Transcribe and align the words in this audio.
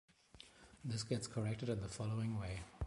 This 0.83 1.03
gets 1.03 1.27
corrected 1.27 1.69
in 1.69 1.79
the 1.81 1.87
following 1.87 2.39
way. 2.39 2.61